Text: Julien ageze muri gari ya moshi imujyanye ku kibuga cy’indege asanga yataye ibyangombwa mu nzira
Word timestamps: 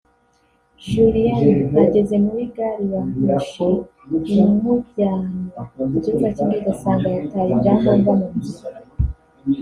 Julien 0.87 1.59
ageze 1.83 2.15
muri 2.25 2.43
gari 2.55 2.85
ya 2.93 3.03
moshi 3.23 3.69
imujyanye 4.33 4.73
ku 5.73 5.97
kibuga 6.03 6.27
cy’indege 6.35 6.69
asanga 6.75 7.07
yataye 7.15 7.51
ibyangombwa 7.53 8.11
mu 8.19 8.27
nzira 8.37 8.67